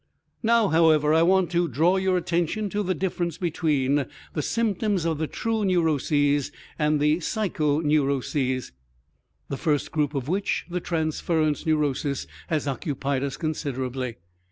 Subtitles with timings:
[0.41, 5.19] Now, however, I want to draw your attention to the difference between the symptoms of
[5.19, 8.71] the true neuroses and the psychoneuroses,
[9.49, 14.15] the first group of which, the transference neurosis, has occupied us considerably.